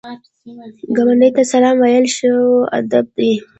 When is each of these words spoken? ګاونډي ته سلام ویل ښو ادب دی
ګاونډي 0.95 1.29
ته 1.35 1.43
سلام 1.51 1.75
ویل 1.81 2.05
ښو 2.15 2.33
ادب 2.79 3.05
دی 3.17 3.31